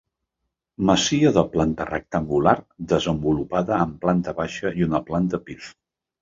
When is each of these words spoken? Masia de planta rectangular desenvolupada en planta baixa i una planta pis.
Masia 0.89 1.31
de 1.35 1.43
planta 1.55 1.85
rectangular 1.89 2.55
desenvolupada 2.95 3.79
en 3.89 3.93
planta 4.07 4.35
baixa 4.41 4.73
i 4.81 4.89
una 4.91 5.03
planta 5.13 5.43
pis. 5.51 5.71